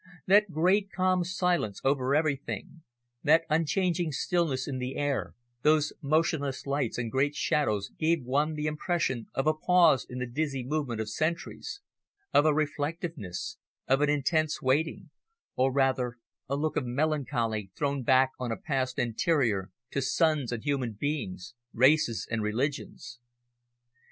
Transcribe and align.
That 0.25 0.49
great, 0.49 0.91
calm 0.91 1.23
silence 1.23 1.79
over 1.83 2.15
everything, 2.15 2.81
that 3.21 3.43
unchanging 3.51 4.11
stillness 4.11 4.67
in 4.67 4.79
the 4.79 4.95
air, 4.95 5.35
those 5.61 5.93
motionless 6.01 6.65
lights 6.65 6.97
and 6.97 7.11
great 7.11 7.35
shadows 7.35 7.91
gave 7.99 8.23
one 8.23 8.55
the 8.55 8.65
impression 8.65 9.27
of 9.35 9.45
a 9.45 9.53
pause 9.53 10.03
in 10.09 10.17
the 10.17 10.25
dizzy 10.25 10.63
movement 10.65 11.01
of 11.01 11.07
centuries, 11.07 11.81
of 12.33 12.47
a 12.47 12.53
reflectiveness, 12.55 13.57
of 13.87 14.01
an 14.01 14.09
intense 14.09 14.59
waiting, 14.59 15.11
or 15.55 15.71
rather 15.71 16.17
a 16.49 16.55
look 16.55 16.75
of 16.75 16.83
melancholy 16.83 17.69
thrown 17.75 18.01
back 18.01 18.31
on 18.39 18.51
a 18.51 18.57
past 18.57 18.97
anterior 18.97 19.69
to 19.91 20.01
suns 20.01 20.51
and 20.51 20.63
human 20.63 20.93
beings, 20.93 21.53
races 21.73 22.27
and 22.31 22.41
religions. 22.41 23.19